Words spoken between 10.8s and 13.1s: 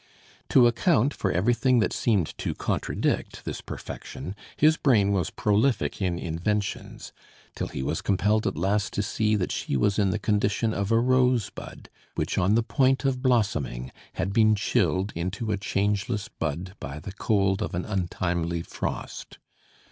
a rose bud, which, on the point